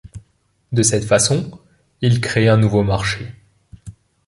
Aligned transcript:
De 0.71 0.81
cette 0.81 1.03
façon, 1.03 1.59
il 2.01 2.21
crée 2.21 2.47
un 2.49 2.57
nouveau 2.57 2.81
marché. 2.81 3.35